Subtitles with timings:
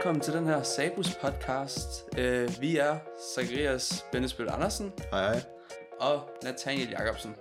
[0.00, 1.88] velkommen til den her Sabus podcast.
[2.12, 2.98] Uh, vi er
[3.34, 5.42] Zacharias Bennesbøl Andersen Hej hej.
[6.00, 7.34] og Nathaniel Jacobsen.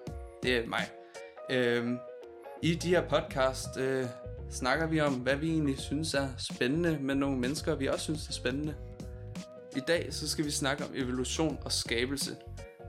[0.44, 0.90] Det er mig.
[1.50, 1.90] Uh,
[2.62, 4.10] I de her podcast uh,
[4.50, 8.28] snakker vi om, hvad vi egentlig synes er spændende med nogle mennesker, vi også synes
[8.28, 8.76] er spændende.
[9.76, 12.36] I dag så skal vi snakke om evolution og skabelse.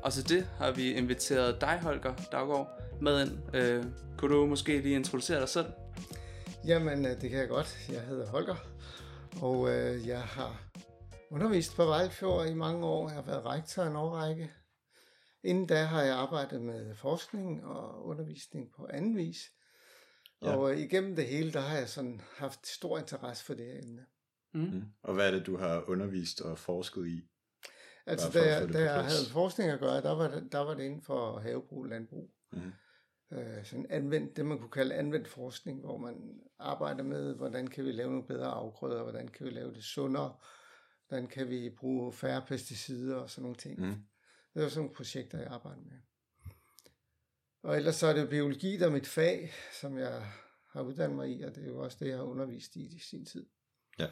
[0.03, 2.69] Og til det har vi inviteret dig, Holger Daggaard,
[3.01, 3.33] med ind.
[3.33, 3.85] Uh,
[4.19, 5.67] kunne du måske lige introducere dig selv?
[6.67, 7.79] Jamen, det kan jeg godt.
[7.89, 8.57] Jeg hedder Holger,
[9.43, 10.71] og øh, jeg har
[11.31, 13.09] undervist på Vejlfjord i mange år.
[13.09, 14.51] Jeg har været rektor en årrække.
[15.45, 19.39] Inden da har jeg arbejdet med forskning og undervisning på anden vis.
[20.43, 20.57] Ja.
[20.57, 23.79] Og øh, igennem det hele, der har jeg sådan haft stor interesse for det her
[23.83, 24.07] emne.
[24.55, 24.85] Mm.
[25.03, 27.29] Og hvad er det, du har undervist og forsket i?
[28.07, 30.85] Altså, da, jeg, da jeg havde forskning at gøre, der var det, der var det
[30.85, 32.31] inden for havebrug og landbrug.
[32.53, 32.73] Mhm.
[33.33, 37.85] Øh, sådan anvendt, det man kunne kalde anvendt forskning, hvor man arbejder med, hvordan kan
[37.85, 40.37] vi lave nogle bedre afgrøder, hvordan kan vi lave det sundere,
[41.09, 43.81] hvordan kan vi bruge færre pesticider og sådan nogle ting.
[43.81, 43.95] Mm.
[44.55, 45.99] Det var sådan nogle projekter, jeg arbejder med.
[47.63, 50.23] Og ellers så er det jo biologi, der er mit fag, som jeg
[50.73, 52.99] har uddannet mig i, og det er jo også det, jeg har undervist i i
[52.99, 53.47] sin tid.
[53.99, 54.07] Ja.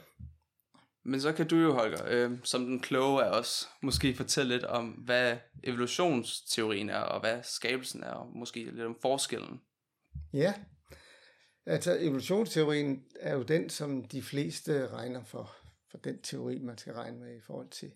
[1.09, 4.65] Men så kan du jo, Holger, øh, som den kloge af os, måske fortælle lidt
[4.65, 9.61] om, hvad evolutionsteorien er, og hvad skabelsen er, og måske lidt om forskellen.
[10.33, 10.55] Ja,
[11.67, 15.57] altså evolutionsteorien er jo den, som de fleste regner for,
[15.91, 17.93] for den teori, man skal regne med i forhold til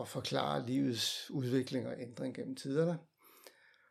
[0.00, 2.98] at forklare livets udvikling og ændring gennem tiderne.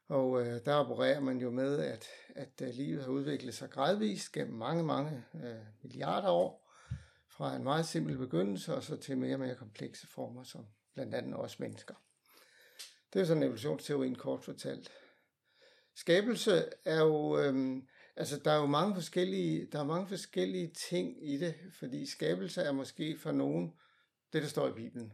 [0.10, 4.32] Og øh, der opererer man jo med, at, at øh, livet har udviklet sig gradvist
[4.32, 6.63] gennem mange, mange øh, milliarder år,
[7.38, 11.16] fra en meget simpel begyndelse og så til mere og mere komplekse former, som blandt
[11.16, 11.96] andet også mennesker.
[13.14, 14.92] Det er sådan evolutionsteorien kort fortalt.
[15.96, 21.30] Skabelse er jo, øhm, altså der er jo mange forskellige, der er mange forskellige ting
[21.30, 23.74] i det, fordi skabelse er måske for nogen
[24.34, 25.14] det, der står i Bibelen.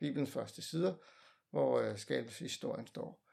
[0.00, 0.94] Bibelens første sider,
[1.50, 3.26] hvor øh, skabelseshistorien står.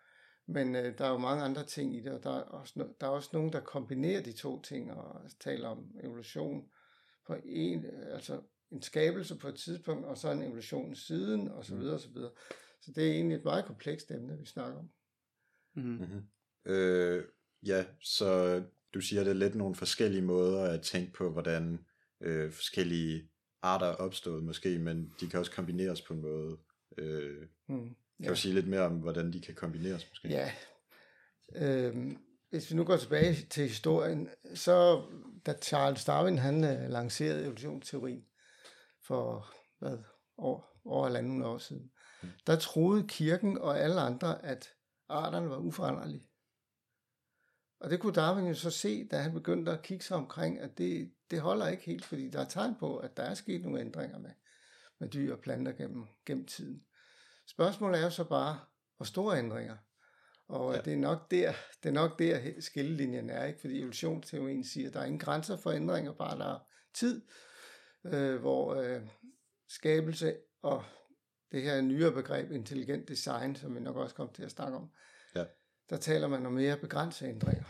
[0.47, 2.85] Men øh, der er jo mange andre ting i det, og der er, også no,
[3.01, 6.69] der er også nogen, der kombinerer de to ting og taler om evolution
[7.28, 8.41] på en, øh, altså
[8.72, 12.09] en skabelse på et tidspunkt, og så en evolution siden, og så videre, og så
[12.09, 12.31] videre.
[12.81, 14.89] Så det er egentlig et meget komplekst emne, vi snakker om.
[15.75, 15.83] Mm.
[15.83, 16.22] Mm-hmm.
[16.72, 17.23] Øh,
[17.66, 18.63] ja, så
[18.94, 21.85] du siger, det er lidt nogle forskellige måder at tænke på, hvordan
[22.22, 23.29] øh, forskellige
[23.62, 26.57] arter er opstået måske, men de kan også kombineres på en måde.
[26.97, 27.95] Øh, Mm.
[28.23, 30.28] kan du sige lidt mere om, hvordan de kan kombineres måske?
[30.28, 30.51] Ja.
[31.56, 32.17] Øhm,
[32.53, 35.03] hvis vi nu går tilbage til historien, så
[35.46, 38.25] da Charles Darwin han øh, lancerede evolutionsteorien
[39.08, 39.97] for hvad,
[40.38, 41.92] år, over halvanden år siden,
[42.47, 44.69] der troede kirken og alle andre, at
[45.09, 46.30] arterne var uforanderlige.
[47.80, 50.78] Og det kunne Darwin jo så se, da han begyndte at kigge sig omkring, at
[50.78, 53.80] det, det holder ikke helt, fordi der er tegn på, at der er sket nogle
[53.80, 54.31] ændringer med,
[55.00, 56.84] med dyr og planter gennem, gennem tiden.
[57.47, 58.59] Spørgsmålet er jo så bare,
[58.97, 59.78] hvor store ændringer.
[60.48, 60.78] Og Ja.
[60.78, 60.84] ja.
[60.84, 63.59] det, er nok der, det er nok der skillelinjen er, ikke?
[63.59, 66.59] fordi evolutionsteorien siger, at der er ingen grænser for ændringer, bare der er
[66.94, 67.22] tid,
[68.06, 69.02] øh, hvor øh,
[69.68, 70.84] skabelse og
[71.52, 74.90] det her nyere begreb intelligent design, som vi nok også kommer til at snakke om,
[75.36, 75.46] Ja.
[75.90, 77.66] der taler man om mere begrænsede ændringer.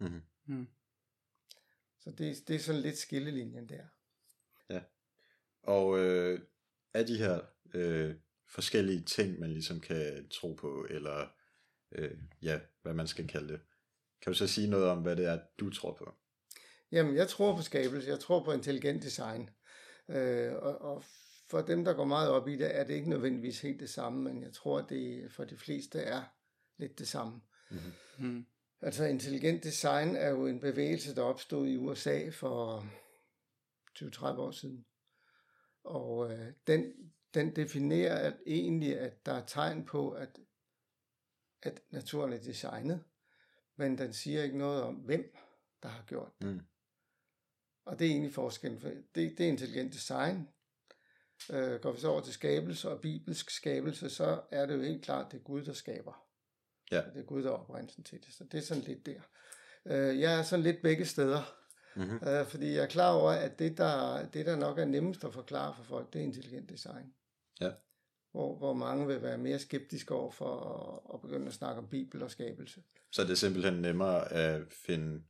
[0.00, 0.22] Mm-hmm.
[0.46, 0.66] Mm.
[2.00, 3.84] Så det, det er sådan lidt skillelinjen der.
[5.64, 6.40] Og øh,
[6.94, 7.40] er de her
[7.74, 8.14] øh,
[8.54, 11.32] forskellige ting, man ligesom kan tro på, eller
[11.94, 13.60] øh, ja, hvad man skal kalde det.
[14.22, 16.14] Kan du så sige noget om, hvad det er, du tror på?
[16.92, 19.50] Jamen, jeg tror på skabelse, jeg tror på intelligent design.
[20.08, 21.04] Øh, og, og
[21.50, 24.22] for dem, der går meget op i det, er det ikke nødvendigvis helt det samme,
[24.22, 26.22] men jeg tror, at det for de fleste er
[26.78, 27.40] lidt det samme.
[27.70, 28.28] Mm-hmm.
[28.28, 28.46] Mm.
[28.80, 32.86] Altså, intelligent design er jo en bevægelse, der opstod i USA for
[33.98, 34.84] 20-30 år siden.
[35.84, 36.92] Og øh, den,
[37.34, 40.38] den definerer at egentlig, at der er tegn på, at,
[41.66, 43.04] at naturen er designet,
[43.76, 45.36] men den siger ikke noget om, hvem
[45.82, 46.48] der har gjort det.
[46.48, 46.60] Mm.
[47.84, 48.80] Og det er egentlig forskellen.
[48.80, 50.48] For det, det er intelligent design.
[51.50, 55.04] Øh, går vi så over til skabelse og bibelsk skabelse, så er det jo helt
[55.04, 56.26] klart, det er Gud, der skaber.
[56.92, 57.02] Ja.
[57.14, 58.34] Det er Gud, der er oprindelsen til det.
[58.34, 59.20] Så det er sådan lidt der.
[59.86, 61.42] Øh, jeg er sådan lidt begge steder.
[61.96, 62.28] Mm-hmm.
[62.28, 65.34] Øh, fordi jeg er klar over, at det der, det, der nok er nemmest at
[65.34, 67.14] forklare for folk, det er intelligent design.
[67.60, 67.72] Ja.
[68.32, 71.88] Hvor, hvor mange vil være mere skeptiske over for at, at begynde at snakke om
[71.88, 72.82] bibel og skabelse.
[73.10, 75.22] Så er det simpelthen nemmere at finde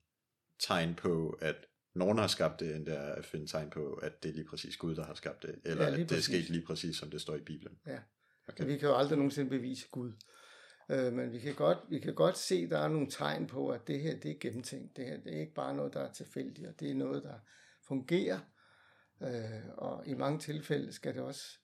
[0.61, 1.57] tegn på, at
[1.95, 4.49] nogen har skabt det, end det er at finde tegn på, at det er lige
[4.49, 7.11] præcis Gud, der har skabt det, eller Ja, at det er sket lige præcis, som
[7.11, 7.79] det står i Bibelen.
[7.87, 7.99] Ja.
[8.49, 8.67] Okay.
[8.67, 10.13] Vi kan jo aldrig nogensinde bevise Gud.
[10.91, 13.69] Øh, men vi kan, godt, vi kan godt se, at der er nogle tegn på,
[13.69, 14.97] at det her det er gennemtænkt.
[14.97, 17.39] Det her det er ikke bare noget, der er tilfældigt, og det er noget, der
[17.89, 18.41] fungerer.
[19.23, 21.59] Øh, og i mange tilfælde skal det også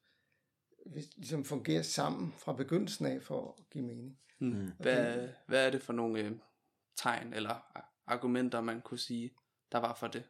[1.17, 4.19] ligesom fungere sammen fra begyndelsen af for at give mening.
[4.39, 4.73] Mm.
[4.79, 6.33] Hvad, hvad er det for nogle øh,
[6.97, 9.31] tegn eller argumenter, man kunne sige,
[9.73, 10.25] der var for det?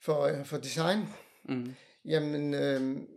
[0.00, 0.98] For, øh, for design?
[1.44, 1.74] Mm.
[2.04, 3.08] Jamen, øh,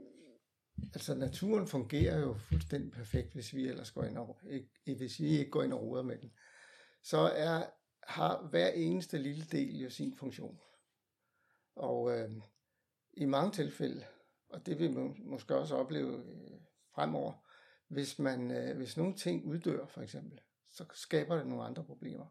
[0.94, 5.28] altså naturen fungerer jo fuldstændig perfekt, hvis vi ellers går ind og, ikke, hvis vi
[5.28, 6.32] ikke går ind og roder med den.
[7.04, 7.66] Så er,
[8.08, 10.60] har hver eneste lille del jo sin funktion.
[11.76, 12.30] Og øh,
[13.14, 14.06] i mange tilfælde,
[14.54, 16.60] og det vil man måske også opleve øh,
[16.96, 17.34] fremover,
[17.88, 20.40] hvis, man, øh, hvis nogle ting uddør for eksempel,
[20.72, 22.26] så skaber det nogle andre problemer.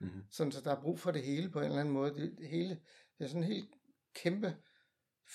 [0.00, 0.22] Mm-hmm.
[0.30, 2.14] Sådan så der er brug for det hele på en eller anden måde.
[2.14, 2.80] Det, det hele
[3.18, 3.74] det er sådan et helt
[4.14, 4.56] kæmpe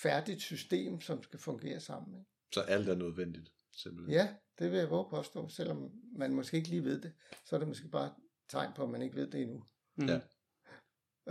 [0.02, 2.18] færdigt system, som skal fungere sammen.
[2.18, 2.30] Ikke?
[2.52, 4.14] Så alt er nødvendigt, simpelthen?
[4.14, 7.12] Ja, det vil jeg våge påstå, selvom man måske ikke lige ved det.
[7.46, 8.14] Så er det måske bare
[8.48, 9.64] tegn på, at man ikke ved det endnu.
[9.96, 10.06] Mm.
[10.06, 10.20] Ja.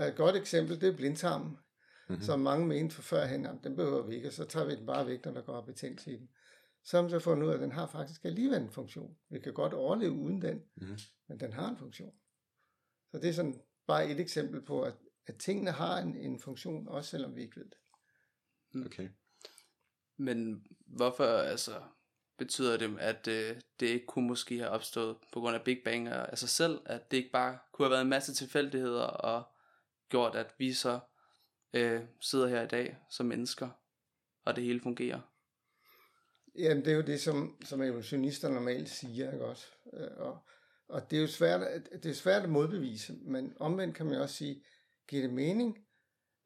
[0.07, 1.57] Et godt eksempel, det er blindtarmen,
[2.11, 2.25] mm-hmm.
[2.25, 4.85] som mange mente for førhen, at den behøver vi ikke, og så tager vi den
[4.85, 6.29] bare væk, når der går betændelse i den.
[6.83, 9.17] Så har man så fundet ud af, at den har faktisk alligevel en funktion.
[9.29, 10.97] Vi kan godt overleve uden den, mm-hmm.
[11.27, 12.13] men den har en funktion.
[13.11, 14.93] Så det er sådan bare et eksempel på, at,
[15.27, 17.77] at tingene har en, en funktion, også selvom vi ikke ved det.
[18.73, 18.85] Mm.
[18.85, 19.09] Okay.
[20.17, 21.81] Men hvorfor altså,
[22.37, 26.07] betyder det, at øh, det ikke kunne måske have opstået på grund af Big Bang
[26.07, 29.43] af sig selv, at det ikke bare kunne have været en masse tilfældigheder og
[30.09, 30.99] gjort, at vi så
[31.73, 33.69] øh, sidder her i dag som mennesker,
[34.45, 35.21] og det hele fungerer?
[36.56, 39.68] Jamen, det er jo det, som, som evolutionister normalt siger, ikke også?
[39.94, 40.39] Øh, og,
[40.88, 44.35] og det er jo svært, det er svært at modbevise, men omvendt kan man også
[44.35, 44.63] sige,
[45.07, 45.77] giver det mening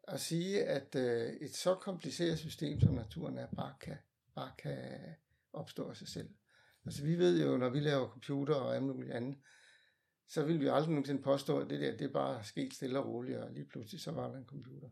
[0.07, 3.97] at sige, at øh, et så kompliceret system som naturen er, bare kan,
[4.35, 4.99] bare kan
[5.53, 6.29] opstå af sig selv.
[6.85, 9.37] Altså vi ved jo, når vi laver computer og alt muligt andet,
[10.27, 13.05] så vil vi aldrig nogensinde påstå, at det der, det er bare sket stille og
[13.05, 14.87] roligt, og lige pludselig så var der en computer.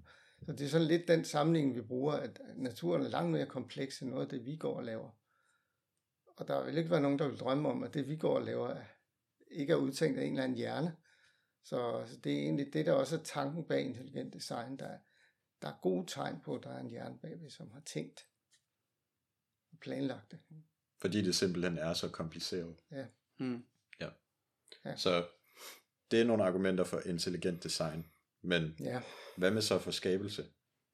[0.45, 4.01] Så det er sådan lidt den sammenligning, vi bruger, at naturen er langt mere kompleks
[4.01, 5.09] end noget af det, vi går og laver.
[6.25, 8.41] Og der vil ikke være nogen, der vil drømme om, at det, vi går og
[8.41, 8.77] laver,
[9.51, 10.95] ikke er udtænkt af en eller anden hjerne.
[11.63, 14.77] Så, så det er egentlig det, der også er tanken bag intelligent design.
[14.77, 14.97] Der,
[15.61, 18.27] der er gode tegn på, at der er en hjerne bagved, som har tænkt
[19.71, 20.39] og planlagt det.
[21.01, 22.75] Fordi det simpelthen er så kompliceret.
[22.91, 23.05] Ja.
[23.37, 23.65] Hmm.
[23.99, 24.09] Ja.
[24.85, 24.95] ja.
[24.95, 25.27] Så
[26.11, 28.12] det er nogle argumenter for intelligent design.
[28.43, 29.01] Men ja.
[29.37, 30.45] hvad med så for skabelse?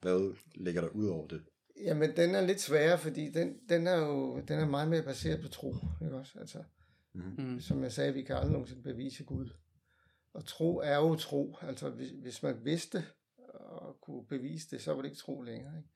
[0.01, 1.41] Hvad ligger der ud over det?
[1.77, 5.41] Jamen, den er lidt sværere, fordi den, den er jo den er meget mere baseret
[5.41, 5.75] på tro.
[6.01, 6.39] Ikke også?
[6.39, 6.63] Altså,
[7.13, 7.59] mm-hmm.
[7.59, 9.49] Som jeg sagde, vi kan aldrig nogensinde bevise Gud.
[10.33, 11.57] Og tro er jo tro.
[11.61, 13.05] Altså, hvis, hvis man vidste
[13.53, 15.77] og kunne bevise det, så var det ikke tro længere.
[15.77, 15.89] Ikke?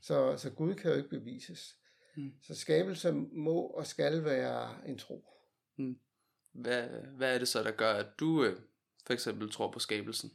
[0.00, 1.76] Så, så Gud kan jo ikke bevises.
[2.16, 2.32] Mm.
[2.42, 5.24] Så skabelse må og skal være en tro.
[5.78, 5.98] Mm.
[6.52, 8.56] Hvad, hvad er det så, der gør, at du øh,
[9.06, 10.30] for eksempel tror på skabelsen?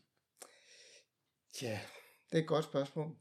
[1.61, 1.79] Ja,
[2.31, 3.17] det er et godt spørgsmål.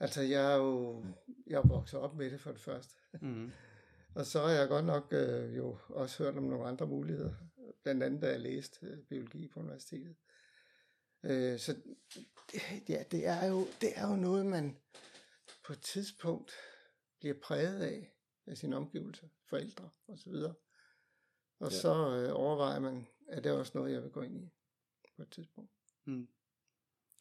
[0.00, 1.04] Altså, jeg er jo
[1.46, 2.94] jeg er vokset op med det for det første.
[3.20, 3.50] Mm.
[4.16, 7.34] og så har jeg godt nok øh, jo også hørt om nogle andre muligheder.
[7.82, 10.16] Blandt andet, da jeg læste øh, biologi på universitetet.
[11.22, 11.76] Øh, så
[12.88, 14.78] ja, det er, jo, det er jo noget, man
[15.66, 16.52] på et tidspunkt
[17.20, 20.32] bliver præget af, af sin omgivelser, forældre osv.
[20.32, 20.54] Og,
[21.58, 21.78] og ja.
[21.78, 24.50] så øh, overvejer man, at det er også noget, jeg vil gå ind i
[25.16, 25.72] på et tidspunkt.
[26.04, 26.28] Mm.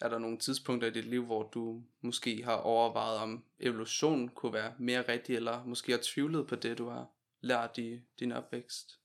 [0.01, 4.53] Er der nogle tidspunkter i dit liv, hvor du måske har overvejet, om evolution kunne
[4.53, 7.08] være mere rigtig, eller måske har tvivlet på det, du har
[7.41, 9.00] lært i din opvækst?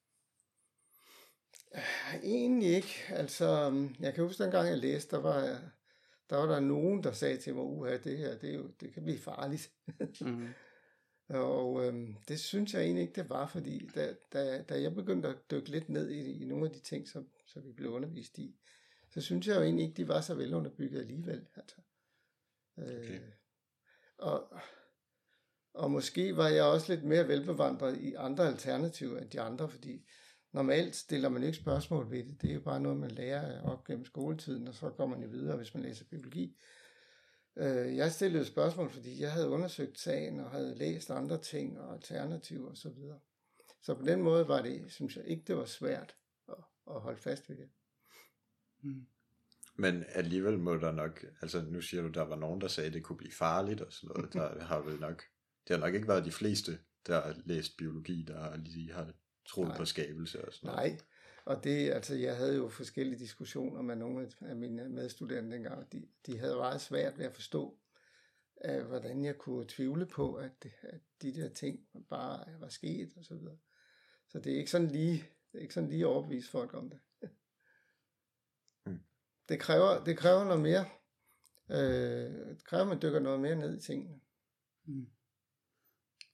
[2.23, 3.05] Egentlig ikke.
[3.09, 5.61] Altså, jeg kan huske, dengang jeg læste, der var,
[6.31, 8.95] der var der nogen, der sagde til mig, uha, det her, det, er jo, det
[8.95, 9.71] kan blive farligt.
[10.21, 10.49] mm.
[11.29, 15.29] Og øhm, det synes jeg egentlig ikke, det var, fordi da, da, da jeg begyndte
[15.29, 18.39] at dykke lidt ned i, i nogle af de ting, som, som vi blev undervist
[18.39, 18.57] i,
[19.17, 21.47] så synes jeg jo egentlig ikke, de var så velunderbygget alligevel.
[21.57, 21.77] Altså.
[22.77, 23.15] Okay.
[23.15, 23.21] Øh,
[24.19, 24.59] og,
[25.75, 30.09] og måske var jeg også lidt mere velbevandret i andre alternativer end de andre, fordi
[30.53, 32.43] normalt stiller man ikke spørgsmål ved det.
[32.43, 35.29] Det er jo bare noget, man lærer op gennem skoletiden, og så går man jo
[35.29, 36.59] videre, hvis man læser biologi.
[37.57, 41.95] Øh, jeg stillede spørgsmål, fordi jeg havde undersøgt sagen og havde læst andre ting og
[41.95, 42.77] alternativer osv.
[42.77, 43.21] Så, videre.
[43.83, 46.17] så på den måde var det, synes jeg ikke, det var svært
[46.49, 47.69] at, at holde fast ved det.
[48.83, 49.07] Mm.
[49.77, 52.95] Men alligevel må der nok, altså nu siger du, der var nogen, der sagde, at
[52.95, 54.33] det kunne blive farligt og sådan noget.
[54.33, 55.23] Der har vel nok,
[55.69, 59.13] det har nok ikke været de fleste, der har læst biologi, der lige har
[59.49, 59.77] troet Nej.
[59.77, 60.91] på skabelse og sådan noget.
[60.91, 60.99] Nej,
[61.45, 65.93] og det, altså jeg havde jo forskellige diskussioner med nogle af mine medstuderende dengang.
[65.93, 67.79] De, de havde meget svært ved at forstå,
[68.69, 71.81] uh, hvordan jeg kunne tvivle på, at, at de der ting
[72.11, 73.57] bare var sket og så videre.
[74.29, 76.99] Så det er ikke sådan lige, det er ikke sådan lige overbevise folk om det.
[79.47, 79.53] Mm.
[79.55, 80.85] Det kræver, det kræver noget mere.
[81.71, 84.21] Øh, det kræver, at man dykker noget mere ned i tingene.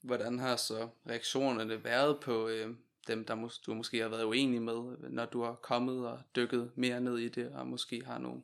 [0.03, 2.77] Hvordan har så reaktionerne været på øh,
[3.07, 6.73] dem, der mås- du måske har været uenig med, når du har kommet og dykket
[6.77, 8.43] mere ned i det, og måske har nogle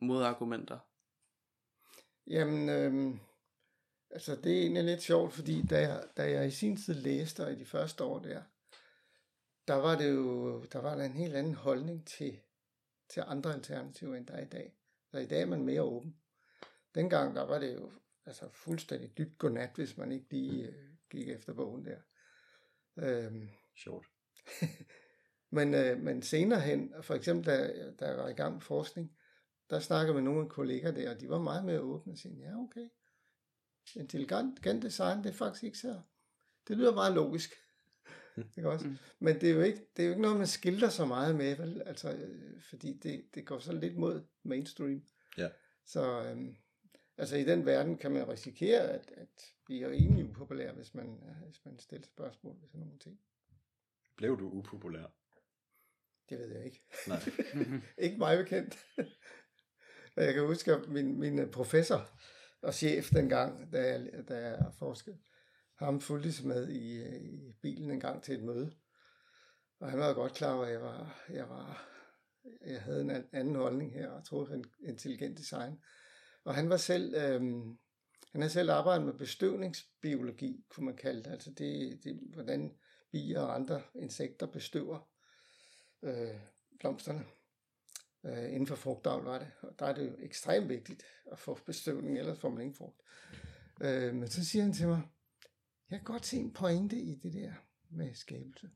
[0.00, 0.78] modargumenter?
[2.26, 3.20] Jamen, øhm,
[4.10, 7.44] altså det er egentlig lidt sjovt, fordi da jeg, da jeg i sin tid læste,
[7.44, 8.42] og i de første år der,
[9.68, 12.40] der var det jo, der var der en helt anden holdning til,
[13.12, 14.76] til andre alternativer, end der er i dag.
[15.10, 16.16] Så i dag er man mere åben.
[16.94, 17.92] Dengang, der var det jo
[18.26, 21.98] altså fuldstændig dybt godnat, hvis man ikke lige øh, gik efter bogen der.
[22.96, 24.06] Øhm, Sjovt.
[25.56, 29.16] men, øh, men senere hen, for eksempel da, da jeg var i gang med forskning,
[29.70, 32.36] der snakkede med nogle af kolleger der, og de var meget mere åbne og sagde,
[32.36, 32.88] ja okay,
[33.94, 36.00] intelligent design, det er faktisk ikke så,
[36.68, 37.52] det lyder meget logisk.
[38.56, 38.86] ikke også?
[38.86, 38.96] Mm.
[39.18, 41.56] Men det er, jo ikke, det er jo ikke noget, man skilter så meget med,
[41.56, 41.82] vel?
[41.86, 45.02] Altså, øh, fordi det, det går så lidt mod mainstream.
[45.38, 45.48] Ja.
[45.86, 46.56] Så øhm,
[47.16, 51.46] altså i den verden kan man risikere, at, at er rimelig upopulære, hvis man, øh,
[51.46, 53.20] hvis man stiller spørgsmål ved sådan nogle ting.
[54.16, 55.06] Blev du upopulær?
[56.28, 56.82] Det ved jeg ikke.
[57.08, 57.18] Nej.
[58.06, 58.78] ikke mig bekendt.
[60.16, 62.10] Jeg kan huske, at min, min professor
[62.62, 65.18] og chef dengang, da jeg, da jeg forskede,
[65.84, 68.72] ham fulgte med i, øh, i bilen en gang til et møde.
[69.80, 71.88] Og han var godt klar over, at jeg, var, jeg, var,
[72.66, 75.78] jeg havde en anden holdning her, og troede på intelligent design.
[76.44, 77.78] Og han var selv, øhm,
[78.32, 81.30] han havde selv arbejdet med bestøvningsbiologi, kunne man kalde det.
[81.30, 82.76] Altså det, det hvordan
[83.12, 85.08] bier og andre insekter bestøver
[86.02, 86.40] øh,
[86.80, 87.24] blomsterne.
[88.24, 89.50] Øh, inden for frugtavl var det.
[89.60, 93.00] Og der er det jo ekstremt vigtigt at få bestøvning, ellers får man ingen frugt.
[93.80, 95.02] Øh, men så siger han til mig,
[95.92, 97.52] jeg kan godt se en pointe i det der
[97.90, 98.70] med skabelse.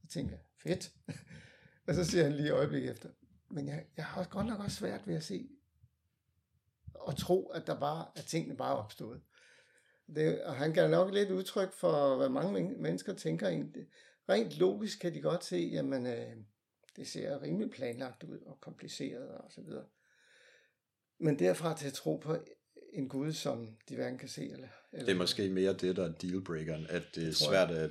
[0.00, 0.92] Så tænker jeg, fedt.
[1.86, 3.08] og så siger han lige et øjeblik efter,
[3.50, 5.48] men jeg, jeg har godt nok også svært ved at se
[6.94, 9.22] og tro, at der bare, at tingene bare er opstået.
[10.14, 13.86] Det, og han gav nok lidt udtryk for, hvad mange men- mennesker tænker egentlig.
[14.28, 16.36] Rent logisk kan de godt se, jamen, øh,
[16.96, 19.86] det ser rimelig planlagt ud og kompliceret og så videre.
[21.18, 22.36] Men derfra til at tro på
[22.94, 24.68] en Gud, som de hverken kan se eller...
[24.92, 27.90] eller Det er måske mere det, der er dealbreakeren, at det er Det svært at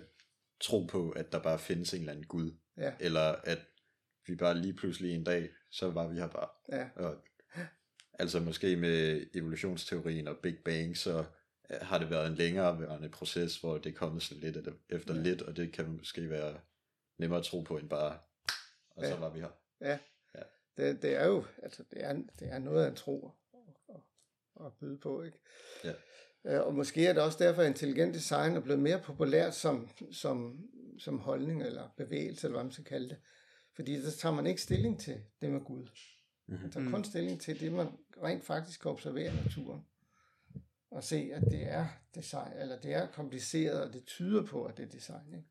[0.60, 2.52] tro på, at der bare findes en eller anden Gud.
[2.78, 3.60] Ja, Eller at
[4.28, 6.48] vi bare lige pludselig en dag, så var vi her bare.
[6.72, 7.16] ja, Og,
[8.14, 11.18] altså måske med evolutionsteorien og Big Bang, så
[11.70, 15.22] øh, har det været en længerevarende proces, hvor det er kommet sådan lidt efter- Ja.
[15.22, 16.60] lidt, og det kan måske være
[17.18, 18.18] nemmere at tro på end bare,
[18.90, 19.16] og så Ja.
[19.20, 19.50] var vi her.
[19.82, 19.98] ja.
[20.36, 20.42] Ja.
[20.78, 23.32] Det, det er jo, altså det er, det er noget af en tro
[24.60, 25.38] at, at byde på, ikke?
[25.84, 25.94] Ja.
[26.46, 29.90] Øh, Og måske er det også derfor, at intelligent design er blevet mere populært som,
[30.12, 30.60] som,
[31.00, 33.18] som holdning eller bevægelse, eller hvad man skal kalde det.
[33.76, 35.88] Fordi der tager man ikke stilling til det med Gud.
[36.48, 36.62] Mhm.
[36.62, 36.92] Man tager Mm.
[36.92, 37.88] kun stilling til det, man
[38.24, 39.82] rent faktisk kan observere i naturen.
[40.92, 44.78] Og se, at det er design, eller det er kompliceret, og det tyder på, at
[44.78, 45.34] det er design.
[45.34, 45.50] Ikke?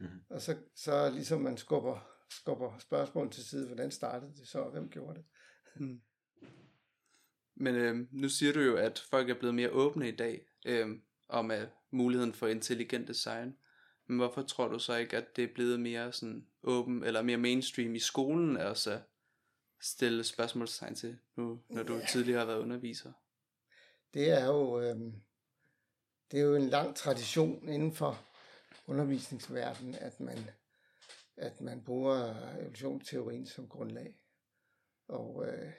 [0.00, 0.20] Mhm.
[0.30, 4.70] Og så, så ligesom man skubber, skubber spørgsmål til side, hvordan startede det så, og
[4.70, 5.24] hvem gjorde det?
[5.76, 6.00] Mm.
[7.54, 10.88] Men øh, nu siger du jo, at folk er blevet mere åbne i dag øh,
[11.28, 11.56] om uh,
[11.90, 13.56] muligheden for intelligent design.
[14.06, 17.36] Men hvorfor tror du så ikke, at det er blevet mere sådan åben eller mere
[17.36, 19.00] mainstream i skolen at så
[19.80, 22.06] stille spørgsmålstegn til, nu, når du Ja.
[22.06, 23.12] tidligere har været underviser?
[24.14, 24.96] Det er jo, øh,
[26.30, 28.24] det er jo en lang tradition inden for
[28.86, 30.38] undervisningsverdenen, at man,
[31.36, 34.14] at man bruger evolutionsteorien som grundlag.
[35.08, 35.70] Og øh,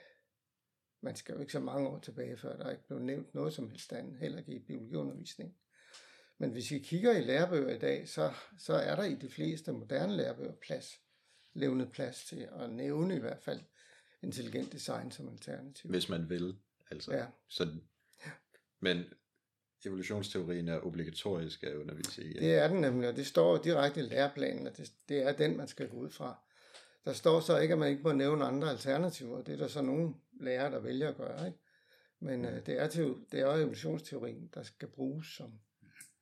[1.00, 3.70] man skal jo ikke så mange år tilbage, før der ikke blev nævnt noget som
[3.70, 5.56] helst andet, heller ikke i biologiundervisning.
[6.38, 9.72] Men hvis vi kigger i lærebøger i dag, så, så er der i de fleste
[9.72, 11.00] moderne lærebøger plads,
[11.54, 13.60] levnet plads til at nævne i hvert fald
[14.22, 15.90] intelligent design som alternativ.
[15.90, 16.58] Hvis man vil.
[16.90, 17.14] Altså.
[17.14, 17.26] Ja.
[17.48, 17.68] Så,
[18.80, 19.04] men
[19.86, 22.32] evolutionsteorien er obligatorisk at undervise i.
[22.32, 25.56] Det er den nemlig, og det står direkte i læreplanen, at det, det er den,
[25.56, 26.42] man skal gå ud fra.
[27.06, 29.42] Der står så ikke, at man ikke må nævne andre alternativer.
[29.42, 31.46] Det er der så nogle lærere, der vælger at gøre.
[31.46, 31.58] Ikke?
[32.20, 35.52] Men øh, det, er til, det er evolutionsteorien, der skal bruges som...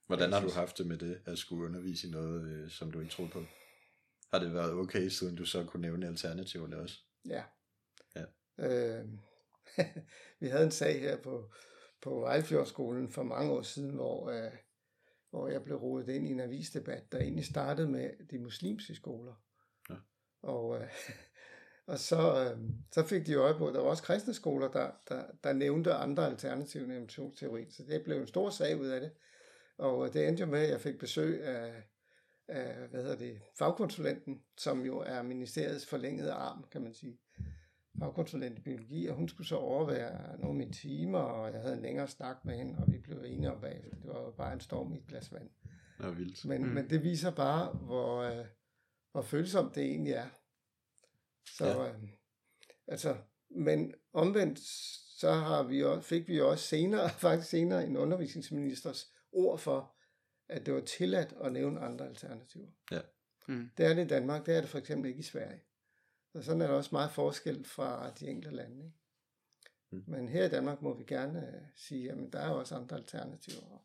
[0.06, 3.00] Hvordan har du haft det med det, at skulle undervise i noget, øh, som du
[3.00, 3.44] ikke troede på?
[4.32, 6.98] Har det været okay, siden du så kunne nævne alternativerne også?
[7.28, 7.42] Ja.
[8.16, 8.24] Ja.
[8.58, 9.08] Øh,
[10.40, 11.52] vi havde en sag her på,
[12.02, 14.52] på Vejlefjordskolen for mange år siden, hvor, øh,
[15.30, 19.43] hvor jeg blev rodet ind i en avisdebat, der egentlig startede med de muslimske skoler.
[20.44, 20.48] Ja.
[20.48, 20.88] Og, øh,
[21.92, 24.90] og så, øh, så fik de øje på, at der var også kristne skoler, der,
[25.08, 27.70] der, der nævnte andre alternative end evolutionsteori.
[27.70, 29.10] Så det blev en stor sag ud af det.
[29.78, 31.82] Og det endte jo med, at jeg fik besøg af,
[32.48, 37.18] af hvad hedder det, fagkonsulenten, som jo er ministeriets forlængede arm, kan man sige.
[37.98, 41.74] fagkonsulent i biologi, og hun skulle så overvære nogle af mine timer, og jeg havde
[41.76, 43.96] en længere snak med hende, og vi blev enige om bagefter.
[43.96, 45.50] Det var jo bare en storm i et glas vand.
[45.98, 46.44] Er vildt.
[46.44, 46.68] Men, mm.
[46.68, 48.44] men det viser bare, hvor, øh,
[49.14, 50.28] hvor følsomt det egentlig er.
[51.56, 51.82] Så, Ja.
[51.82, 51.88] ja.
[51.88, 52.08] øh,
[52.86, 53.16] altså,
[53.50, 54.58] men omvendt,
[55.18, 59.96] så har vi også, fik vi også senere, faktisk senere, en undervisningsministers ord for,
[60.48, 62.68] at det var tilladt at nævne andre alternativer.
[63.48, 63.70] Mm.
[63.76, 65.60] Det er det i Danmark, det er det for eksempel ikke i Sverige.
[66.32, 68.84] Så sådan er der også meget forskel fra de enkelte lande.
[68.84, 68.96] Ikke?
[69.90, 70.04] Mm.
[70.06, 73.84] Men her i Danmark må vi gerne øh, sige, at der er også andre alternativer.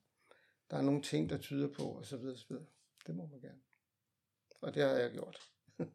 [0.72, 2.66] Der er nogle ting, der tyder på, og så videre, og så videre.
[3.08, 3.60] Det må man gerne.
[4.62, 5.40] Og det har jeg gjort.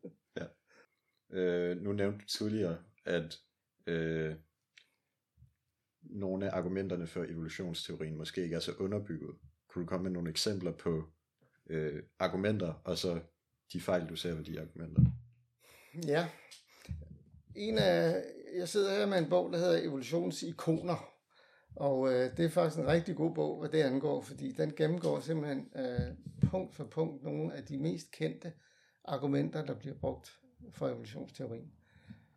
[1.30, 3.38] Øh, nu nævnte du tidligere, at
[3.86, 4.34] øh,
[6.02, 9.36] nogle af argumenterne for evolutionsteorien måske ikke er så underbygget.
[9.68, 11.04] Kunne du komme med nogle eksempler på
[11.66, 13.20] øh, argumenter, og så
[13.72, 15.02] de fejl, du ser ved de argumenter?
[16.06, 16.28] Ja.
[17.56, 21.13] En af, jeg sidder her med en bog, der hedder Evolutionsikoner.
[21.76, 25.20] Og øh, det er faktisk en rigtig god bog, hvad det angår, fordi den gennemgår
[25.20, 28.52] simpelthen øh, punkt for punkt nogle af de mest kendte
[29.04, 30.38] argumenter, der bliver brugt
[30.72, 31.72] for evolutionsteorien.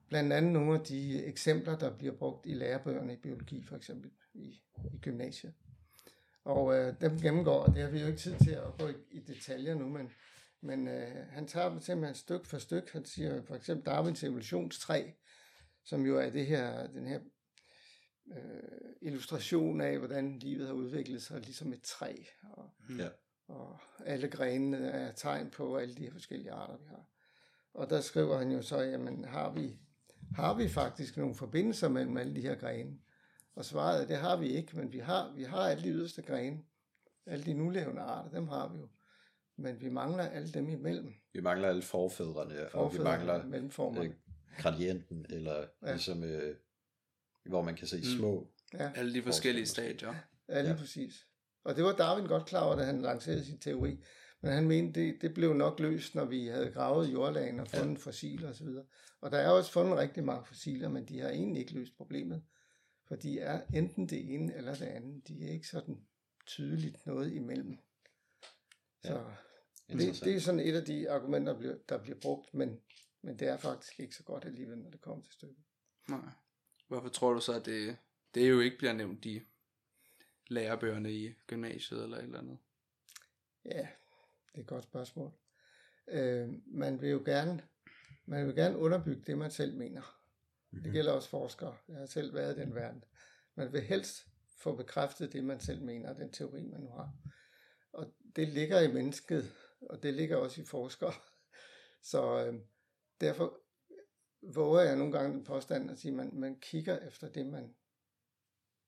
[0.10, 4.12] Blandt andet nogle af de eksempler, der bliver brugt i lærebøgerne i biologi, for eksempel
[4.34, 4.62] i,
[4.94, 5.54] i gymnasiet.
[6.44, 8.94] Og øh, dem gennemgår, og det har vi jo ikke tid til at gå i,
[9.12, 10.12] i detaljer nu, men,
[10.62, 12.92] men øh, han tager dem simpelthen stykke for stykke.
[12.92, 15.12] Han siger for eksempel Darwins evolutionstræ,
[15.84, 17.20] som jo er det her, den her
[18.32, 22.16] øh, illustration af, hvordan livet har udviklet sig ligesom et træ.
[22.44, 23.10] Og, Ja.
[23.48, 27.06] og alle grenene er tegn på alle de her forskellige arter, vi har.
[27.74, 29.78] Og der skriver han jo så, jamen har vi,
[30.36, 33.00] har vi faktisk nogle forbindelser mellem alle de her grene?
[33.56, 36.22] Og svaret er, det har vi ikke, men vi har, vi har alle de yderste
[36.22, 36.64] grene.
[37.26, 38.88] Alle de nulevende arter, dem har vi jo.
[39.58, 41.14] Men vi mangler alle dem imellem.
[41.34, 44.10] Vi mangler alle forfædrene, og vi Forfædrene, mangler mellemformerne.
[44.10, 44.14] øh,
[44.58, 45.66] gradienten, eller.
[45.86, 45.92] Ja.
[45.92, 46.56] ligesom, øh,
[47.50, 48.04] hvor man kan se Mm.
[48.04, 48.52] små.
[48.74, 48.92] Ja.
[48.96, 50.14] Alle de forskellige stadier.
[50.50, 50.70] Ja, lige Ja.
[50.70, 50.76] ja.
[50.78, 51.28] præcis.
[51.64, 54.04] Og det var Darwin godt klar over, da han lancerede sin teori.
[54.42, 57.96] Men han mente, det, det blev nok løst, når vi havde gravet jordlagen og fundet
[57.98, 58.00] ja.
[58.00, 58.68] fossiler osv.
[59.22, 62.44] Og der er også fundet rigtig mange fossiler, men de har egentlig ikke løst problemet.
[63.08, 65.28] For de er enten det ene eller det andet.
[65.28, 65.98] De er ikke sådan
[66.48, 67.78] tydeligt noget imellem.
[69.04, 69.24] Så
[69.90, 72.80] det, det er sådan et af de argumenter, der bliver, der bliver brugt, men,
[73.24, 75.64] men det er faktisk ikke så godt alligevel, når det kommer til stykket.
[76.10, 76.20] Nej.
[76.88, 77.98] Hvorfor tror du så, at det,
[78.36, 79.42] det jo ikke bliver nævnt i
[80.48, 82.58] lærebøgerne i gymnasiet eller et eller andet?
[83.66, 83.88] Ja,
[84.52, 85.32] det er et godt spørgsmål.
[86.08, 87.64] Øh, man vil jo gerne,
[88.26, 90.18] man vil gerne underbygge det, man selv mener.
[90.72, 91.78] Det gælder også forskere.
[91.88, 93.04] Jeg har selv været i den verden.
[93.56, 97.14] Man vil helst få bekræftet det, man selv mener, den teori, man nu har.
[97.94, 101.14] Og det ligger i mennesket, og det ligger også i forskere.
[102.12, 102.54] Så øh,
[103.22, 103.62] derfor
[104.56, 107.76] våger jeg nogle gange den påstand at sige, at man, man kigger efter det, man,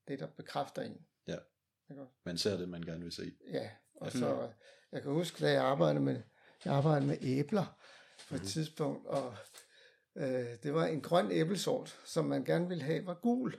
[0.08, 1.06] det, der bekræfter en.
[1.28, 1.38] Ja.
[1.92, 2.06] Ikke?
[2.26, 3.36] Man ser det, man gerne vil se.
[3.52, 4.50] Ja, og så, øh,
[4.92, 6.22] jeg kan huske, da jeg arbejdede med,
[6.66, 7.80] jeg arbejdede med æbler
[8.30, 8.48] på et Mhm.
[8.48, 9.36] tidspunkt, og
[10.16, 13.56] øh, det var en grøn æblesort, som man gerne ville have var gul,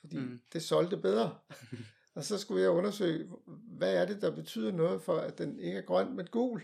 [0.00, 0.40] fordi mm.
[0.52, 1.38] det solgte bedre.
[2.14, 3.30] og så skulle jeg undersøge,
[3.78, 6.62] hvad er det, der betyder noget for, at den ikke er grøn, men gul.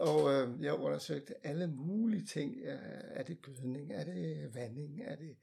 [0.00, 2.56] Og øh, jeg undersøgte alle mulige ting.
[2.64, 3.92] Er, det gødning?
[3.92, 5.02] Er det vanding?
[5.02, 5.36] Er det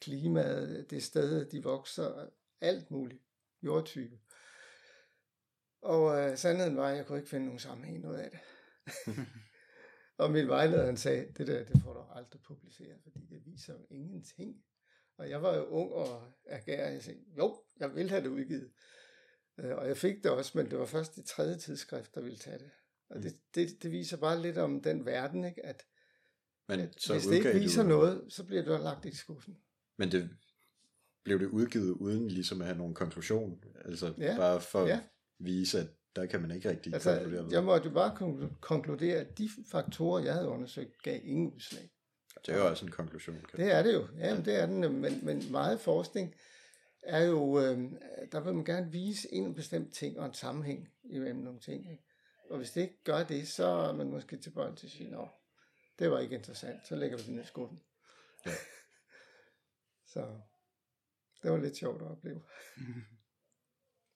[0.00, 0.90] klimaet?
[0.90, 2.28] Det sted, de vokser?
[2.60, 3.22] Alt muligt.
[3.62, 4.18] Jordtype.
[5.82, 8.40] Og øh, sandheden var, at jeg kunne ikke finde nogen sammenhæng noget af det.
[10.22, 13.72] og min vejleder han sagde, det der, det får du aldrig publiceret, fordi det viser
[13.72, 14.64] jo ingenting.
[15.16, 18.28] Og jeg var jo ung og agerig, og jeg sagde, jo, jeg vil have det
[18.28, 18.72] udgivet.
[19.58, 22.38] Øh, og jeg fik det også, men det var først det tredje tidsskrift, der ville
[22.38, 22.70] tage det.
[23.14, 25.66] Og det, det, det viser bare lidt om den verden, ikke?
[25.66, 25.82] at,
[26.68, 29.56] Men at så hvis det ikke viser du, noget, så bliver det lagt i skuffen.
[29.96, 30.30] Men det
[31.24, 33.64] blev det udgivet uden ligesom at have nogen konklusion.
[33.84, 35.00] Altså Ja, bare for at ja.
[35.38, 37.52] vise, at der kan man ikke rigtig Altså, konkludere noget.
[37.52, 41.90] jeg måtte jo bare konklu- konkludere, at de faktorer, jeg havde undersøgt, gav ingen udslag.
[42.46, 43.36] Det er jo også en konklusion.
[43.50, 44.08] Kan Det er det jo.
[44.18, 45.00] Ja, men det er den.
[45.00, 46.34] Men, men meget forskning
[47.02, 47.78] er jo, øh,
[48.32, 51.90] der vil man gerne vise en bestemt ting og en sammenhæng imellem nogle ting.
[51.90, 52.04] Ikke?
[52.50, 55.28] Og hvis det ikke gør det, så er man måske tilbøjelig til at sige, nå,
[55.98, 57.80] det var ikke interessant, så lægger vi den i skuffen.
[58.46, 58.50] Ja.
[60.12, 60.40] så
[61.42, 62.42] det var lidt sjovt at opleve.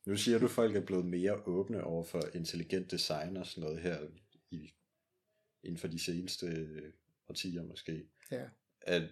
[0.06, 3.64] Nu siger du, at folk er blevet mere åbne over for intelligent design og sådan
[3.64, 4.08] noget her
[4.50, 4.74] i,
[5.62, 6.92] inden for de seneste øh,
[7.28, 8.08] årtier måske.
[8.30, 8.48] Ja.
[8.80, 9.02] At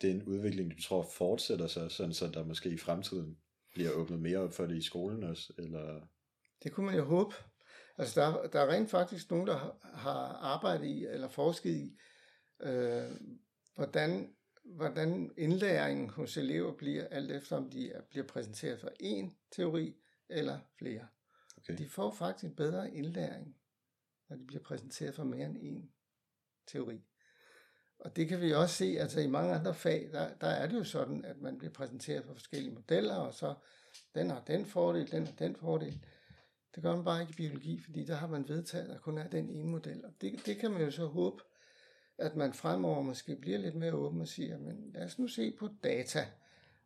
[0.00, 3.38] det er en udvikling, du tror fortsætter sig, sådan så der måske i fremtiden
[3.74, 5.52] bliver åbnet mere op for det i skolen også?
[5.58, 6.06] Eller...
[6.62, 7.34] Det kunne man jo håbe.
[7.98, 11.98] Altså, der, der er rent faktisk nogen, der har- arbejdet i, eller forsket i,
[12.62, 13.10] øh,
[13.74, 19.48] hvordan hvordan indlæringen hos elever bliver, alt efter om de er, bliver præsenteret for én
[19.50, 19.96] teori
[20.28, 21.06] eller flere.
[21.56, 21.78] Okay.
[21.78, 23.56] De får faktisk en bedre indlæring,
[24.28, 25.90] når de bliver præsenteret for mere end én
[26.66, 27.04] teori.
[27.98, 30.74] Og det kan vi også se, altså i mange andre fag, der, der er det
[30.78, 33.54] jo sådan, at man bliver præsenteret for forskellige modeller, og så
[34.14, 36.04] den har den fordel, den har den fordel.
[36.74, 39.18] Det gør man bare ikke i biologi, fordi der har man vedtaget, at der kun
[39.18, 40.04] er den ene model.
[40.04, 41.42] Og det, det kan man jo så håbe,
[42.18, 45.56] at man fremover måske bliver lidt mere åben og siger, men lad os nu se
[45.58, 46.26] på data,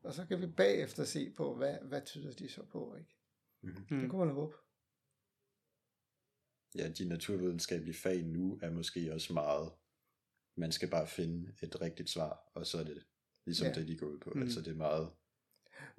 [0.02, 3.16] og så kan vi bagefter se på, hvad, hvad tyder de så på, ikke?
[3.62, 3.86] Mhm.
[3.90, 4.00] Mm.
[4.00, 4.54] Det kunne man håbe.
[6.74, 9.72] Ja, de naturvidenskabelige fag nu er måske også meget,
[10.56, 13.04] man skal bare finde et rigtigt svar, og så er det
[13.44, 13.72] ligesom Ja.
[13.72, 14.30] det, de går ud på.
[14.34, 14.42] Mm.
[14.42, 15.10] Altså det er meget,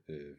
[0.07, 0.37] øh,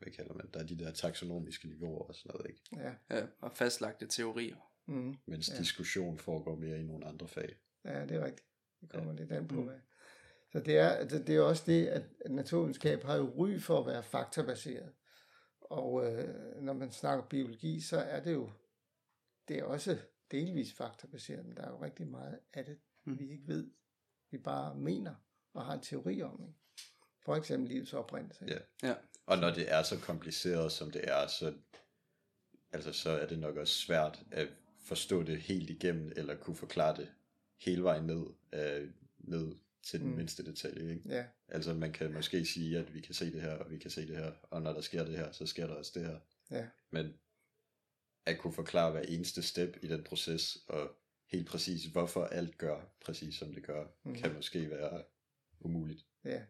[0.00, 2.60] hvad kalder man, der er de der taksonomiske niveauer og sådan noget, ikke?
[2.76, 3.16] Ja.
[3.16, 4.56] Ja, og fastlagte teorier.
[4.86, 5.16] Mm.
[5.26, 5.54] Mens Ja.
[5.54, 5.60] ja.
[5.60, 7.56] diskussion foregår mere i nogle andre fag.
[7.84, 8.48] Ja, det er rigtigt.
[8.80, 9.66] Det kommer lidt an på, Mm.
[9.66, 9.78] hvad.
[10.52, 13.86] Så det er, altså, det er også det, at naturvidenskab har jo ry for at
[13.86, 14.92] være faktabaseret.
[15.60, 18.50] Og øh, når man snakker biologi, så er det jo
[19.48, 19.98] det er også
[20.30, 23.18] delvis faktabaseret, men der er jo rigtig meget af det, Mm.
[23.18, 23.70] vi ikke ved.
[24.30, 25.14] Vi bare mener
[25.54, 26.42] og har en teori om.
[26.46, 26.58] Ikke?
[27.24, 28.44] For eksempel livets oprindelse.
[28.48, 28.58] Ja.
[28.88, 28.94] Ja.
[29.26, 31.54] Og når det er så kompliceret, som det er, så,
[32.72, 34.48] altså, så er det nok også svært at
[34.84, 37.12] forstå det helt igennem, eller kunne forklare det
[37.60, 40.16] hele vejen ned, øh, ned til den Mm.
[40.16, 40.90] mindste detalje.
[40.94, 41.08] Ikke?
[41.08, 43.90] Ja, Altså man kan måske sige, at vi kan se det her, og vi kan
[43.90, 46.18] se det her, og når der sker det her, så sker der også det her.
[46.50, 47.14] ja, Men
[48.26, 52.80] at kunne forklare hver eneste step i den proces, og helt præcis hvorfor alt gør
[53.04, 54.14] præcis som det gør, mm.
[54.14, 55.04] kan måske være
[55.60, 56.06] umuligt.
[56.24, 56.42] ja.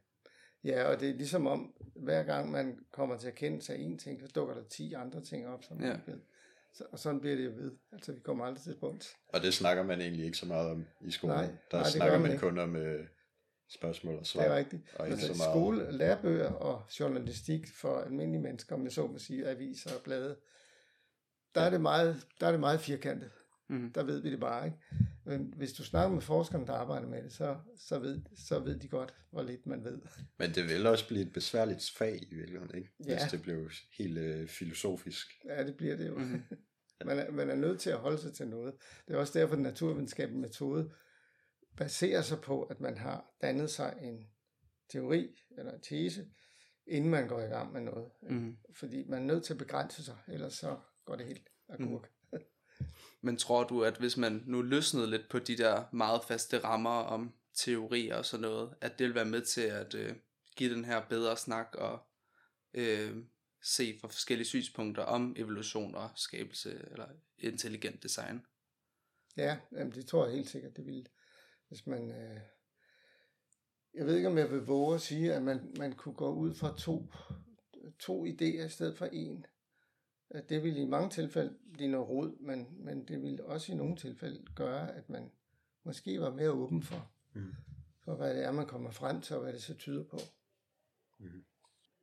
[0.64, 3.98] Ja, og det er ligesom om, hver gang man kommer til at kende sig en
[3.98, 5.92] ting, så dukker der 10 andre ting op, som man Ja.
[5.94, 6.20] ikke ved.
[6.72, 7.72] Så, og sådan bliver det jo ved.
[7.92, 9.16] Altså, vi kommer aldrig til bunds.
[9.28, 11.36] Og det snakker man egentlig ikke så meget om i skolen.
[11.36, 12.40] Nej, der nej, det snakker gør man man ikke.
[12.48, 13.06] kun om øh,
[13.68, 14.42] spørgsmål og svar.
[14.42, 14.82] Det er rigtigt.
[14.98, 15.52] Og ikke Altså, så meget...
[15.52, 20.36] skole, lærebøger og journalistik for almindelige mennesker, med så må sige, aviser og blade,
[21.54, 23.30] der er det meget, der er det meget firkantet.
[23.68, 23.92] Mm.
[23.92, 24.78] Der ved vi det bare ikke.
[25.30, 28.78] Men hvis du snakker med forskerne, der arbejder med det, så, så, ved, så ved
[28.78, 29.98] de godt, hvor lidt man ved.
[30.38, 32.90] Men det vil også blive et besværligt fag i virkeligheden, ikke?
[33.06, 33.18] Ja.
[33.18, 35.26] Hvis det blev helt øh, filosofisk.
[35.48, 36.18] Ja, det bliver det jo.
[36.18, 36.42] Mhm.
[37.04, 38.74] Man, er, man er nødt til at holde sig til noget.
[39.08, 40.90] Det er også derfor, at den naturvidenskabelige metode
[41.76, 44.26] baserer sig på, at man har dannet sig en
[44.92, 46.26] teori eller en tese,
[46.86, 48.10] inden man går i gang med noget.
[48.22, 48.56] Mm.
[48.74, 52.02] Fordi man er nødt til at begrænse sig, ellers så går det helt agurk.
[52.02, 52.19] Mm.
[53.20, 56.90] Men tror du, at hvis man nu løsnede lidt på de der meget faste rammer
[56.90, 60.16] om teorier og sådan noget, at det vil være med til at øh,
[60.56, 61.98] give den her bedre snak og
[62.74, 63.16] øh,
[63.62, 67.06] se fra forskellige synspunkter om evolution og skabelse eller
[67.38, 68.40] intelligent design?
[69.36, 71.06] Ja, jamen, det tror jeg helt sikkert, det ville.
[71.68, 72.10] Hvis man...
[72.10, 72.40] Øh...
[73.94, 76.54] Jeg ved ikke, om jeg vil våge at sige, at man, man kunne gå ud
[76.54, 77.12] fra to,
[77.98, 79.46] to idéer i stedet for en.
[80.48, 83.96] Det ville i mange tilfælde blive noget rod, men, men det ville også i nogle
[83.96, 85.30] tilfælde gøre, at man
[85.84, 87.54] måske var mere åben for, Mm.
[88.04, 90.16] for hvad det er, man kommer frem til, og hvad det så tyder på.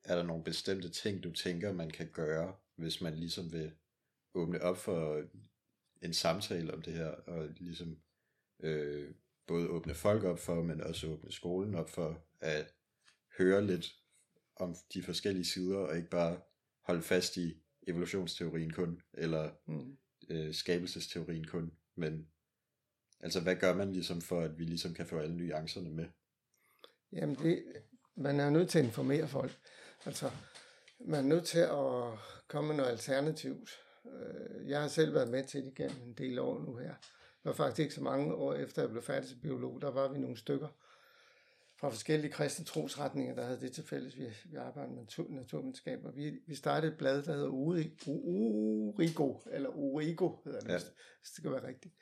[0.04, 3.72] Er der nogle bestemte ting, du tænker, man kan gøre, hvis man ligesom vil
[4.34, 5.24] åbne op for
[6.02, 7.98] en samtale om det her, og ligesom
[8.60, 9.14] øh,
[9.48, 12.74] både åbne folk op for, men også åbne skolen op for at
[13.38, 13.96] høre lidt
[14.56, 16.42] om de forskellige sider, og ikke bare
[16.82, 19.98] holde fast i evolutionsteorien kun, eller Mm.
[20.30, 22.28] øh, skabelsesteorien kun, men
[23.20, 26.06] altså hvad gør man ligesom for, at vi ligesom kan få alle nuancerne med?
[27.12, 27.64] Jamen, det,
[28.16, 29.58] man er nødt til at informere folk.
[30.06, 30.32] Altså,
[31.00, 33.70] man er nødt til at komme med noget alternativt.
[34.06, 36.94] Øh, Jeg har selv været med til det gennem en del år nu her.
[37.44, 39.82] Det var faktisk ikke så mange år efter, jeg blev færdig som biolog.
[39.82, 40.68] Der var vi nogle stykker
[41.80, 44.18] fra forskellige kristne trosretninger, der havde det til fælles.
[44.18, 49.40] Vi, vi arbejder med natur, naturvidenskab, og vi, vi startede et blad, der hedder Urigo,
[49.52, 50.74] eller Urigo hedder det, Ja.
[50.74, 50.84] hvis
[51.24, 51.96] det skal være rigtigt.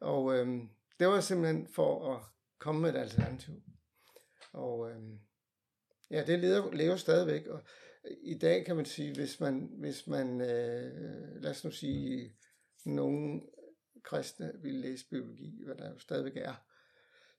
[0.00, 0.68] Og øhm,
[1.00, 2.22] det var simpelthen for at
[2.58, 3.54] komme med et alternativ.
[4.52, 5.18] Og øhm,
[6.10, 7.46] ja, det lever, lever stadigvæk.
[7.46, 7.62] Og
[8.22, 12.36] i dag kan man sige, hvis man, hvis man øh, lad os nu sige,
[12.86, 13.40] nogle
[14.02, 16.54] kristne vil læse biologi, hvad der jo stadigvæk er,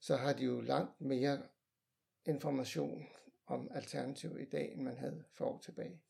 [0.01, 1.41] så har de jo langt mere
[2.25, 3.05] information
[3.47, 6.01] om alternativ i dag, end man havde for år tilbage.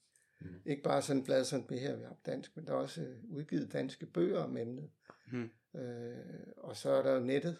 [0.41, 0.62] Mm.
[0.65, 3.01] Ikke bare sådan blad som det her, vi har på dansk, men der er også
[3.01, 4.89] øh, udgivet danske bøger om emnet.
[5.32, 5.49] Mm.
[5.80, 7.58] Øh, og så er der jo nettet.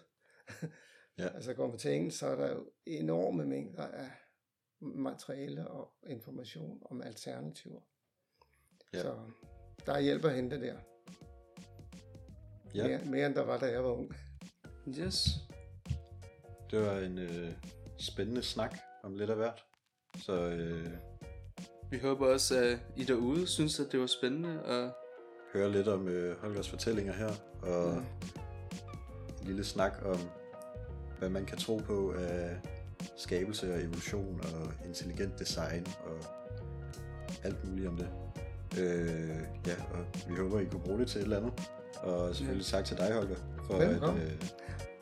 [1.17, 1.27] Ja.
[1.27, 4.11] Altså går man til engelsk, så er der jo enorme mængder af
[4.79, 7.81] materiale og information om alternativer.
[8.93, 9.01] Ja.
[9.01, 9.19] Så
[9.85, 10.79] der er hjælp at hente der.
[12.75, 14.15] Ja, Mere, mere end der var, da jeg var ung.
[14.87, 15.27] Yes.
[16.71, 17.53] det var en, øh,
[17.97, 19.63] spændende snak om lidt af hvert.
[20.23, 20.88] Så øh,
[21.91, 24.63] Vi håber også, at I derude synes, at det var spændende.
[24.63, 24.91] Og
[25.53, 27.29] høre lidt om øh, Holgers fortællinger her,
[27.62, 27.97] og Mm.
[29.41, 30.19] en lille snak om,
[31.19, 32.58] hvad man kan tro på af
[33.17, 36.17] skabelse og evolution og intelligent design og
[37.43, 38.10] alt muligt om det.
[38.79, 39.29] Øh,
[39.67, 41.53] ja, og vi håber, I kunne bruge det til et eller andet.
[41.97, 43.36] Og selvfølgelig tak til dig, Holger,
[43.67, 44.23] for at Velbekomme.
[44.23, 44.31] øh,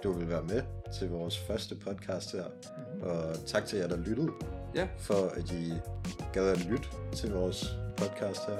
[0.03, 0.61] du vil være med
[0.93, 2.43] til vores første podcast her.
[3.01, 4.29] Og tak til jer, der lyttede,
[4.75, 5.73] ja, for at I
[6.33, 7.65] gad at lytte til vores
[7.97, 8.57] podcast her.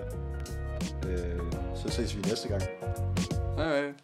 [1.07, 1.39] Øh,
[1.75, 2.63] så ses vi næste gang.
[3.57, 4.02] hej hej.